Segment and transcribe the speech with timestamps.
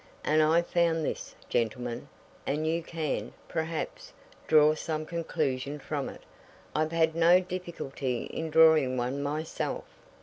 [0.23, 2.07] And I found this, gentlemen
[2.47, 4.13] and you can, perhaps,
[4.47, 6.23] draw some conclusion from it
[6.75, 9.83] I've had no difficulty in drawing one myself."